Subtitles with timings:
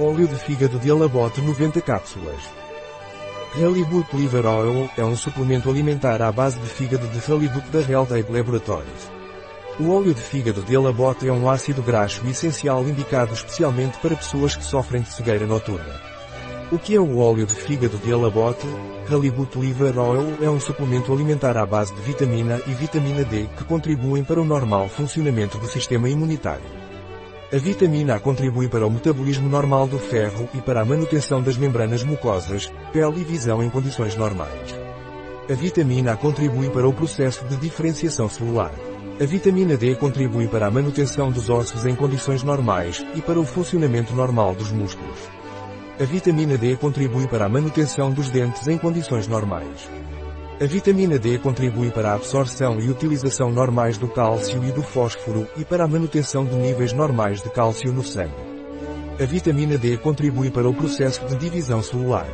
[0.00, 2.42] Óleo de fígado de alabote 90 cápsulas.
[3.54, 8.32] Halibut Liver Oil é um suplemento alimentar à base de fígado de halibut da Realtade
[8.32, 9.12] Laboratories.
[9.78, 14.56] O óleo de fígado de alabote é um ácido graxo essencial indicado especialmente para pessoas
[14.56, 16.00] que sofrem de cegueira noturna.
[16.72, 18.66] O que é o óleo de fígado de alabote?
[19.10, 23.64] Halibut Liver Oil é um suplemento alimentar à base de vitamina e vitamina D que
[23.64, 26.81] contribuem para o normal funcionamento do sistema imunitário.
[27.52, 31.58] A vitamina A contribui para o metabolismo normal do ferro e para a manutenção das
[31.58, 34.74] membranas mucosas, pele e visão em condições normais.
[35.50, 38.72] A vitamina A contribui para o processo de diferenciação celular.
[39.20, 43.44] A vitamina D contribui para a manutenção dos ossos em condições normais e para o
[43.44, 45.18] funcionamento normal dos músculos.
[46.00, 49.90] A vitamina D contribui para a manutenção dos dentes em condições normais.
[50.62, 55.44] A vitamina D contribui para a absorção e utilização normais do cálcio e do fósforo
[55.56, 58.32] e para a manutenção de níveis normais de cálcio no sangue.
[59.20, 62.28] A vitamina D contribui para o processo de divisão celular.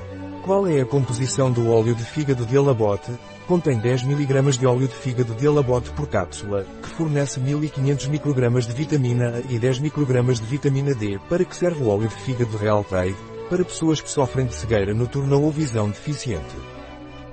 [0.45, 3.11] Qual é a composição do óleo de fígado de alabote?
[3.47, 8.67] Contém 10 mg de óleo de fígado de alabote por cápsula, que fornece 1500 microgramas
[8.67, 11.19] de vitamina A e 10 microgramas de vitamina D.
[11.31, 13.17] Para que serve o óleo de fígado Real Trade?
[13.48, 16.78] Para pessoas que sofrem de cegueira noturna ou visão deficiente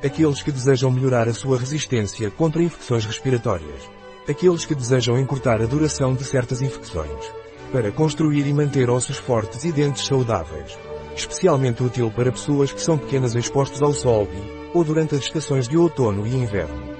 [0.05, 3.89] aqueles que desejam melhorar a sua resistência contra infecções respiratórias,
[4.29, 7.25] aqueles que desejam encurtar a duração de certas infecções,
[7.71, 10.77] para construir e manter ossos fortes e dentes saudáveis.
[11.15, 15.67] Especialmente útil para pessoas que são pequenas expostas ao sol e, ou durante as estações
[15.67, 16.95] de outono e inverno.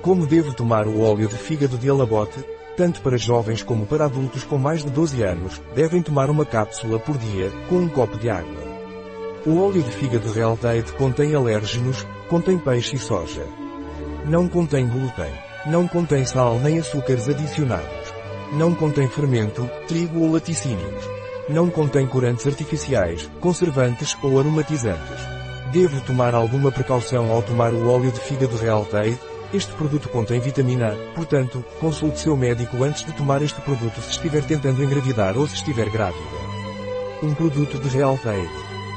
[0.00, 2.42] Como devo tomar o óleo de fígado de alabote?
[2.76, 6.98] Tanto para jovens como para adultos com mais de 12 anos, devem tomar uma cápsula
[6.98, 8.72] por dia, com um copo de água.
[9.44, 13.46] O óleo de fígado Real Date contém alérgenos, contém peixe e soja.
[14.24, 15.30] Não contém glúten.
[15.66, 18.14] Não contém sal nem açúcares adicionados.
[18.54, 21.04] Não contém fermento, trigo ou laticínios.
[21.46, 25.20] Não contém corantes artificiais, conservantes ou aromatizantes.
[25.72, 29.20] Devo tomar alguma precaução ao tomar o óleo de fígado Real Date?
[29.52, 34.12] Este produto contém vitamina A, portanto, consulte seu médico antes de tomar este produto se
[34.12, 36.38] estiver tentando engravidar ou se estiver grávida.
[37.22, 38.48] Um produto de Real Date.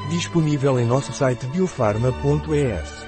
[0.08, 3.05] Disponível em nosso site biofarma.es.